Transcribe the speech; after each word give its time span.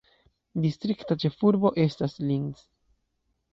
Distrikta 0.63 1.17
ĉefurbo 1.25 1.73
estas 1.85 2.19
Linz. 2.25 2.67